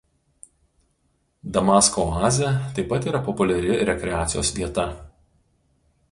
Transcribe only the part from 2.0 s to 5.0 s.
oazė taip pat yra populiari rekreacijos vieta.